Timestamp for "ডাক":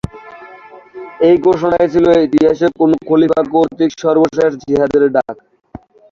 5.15-5.35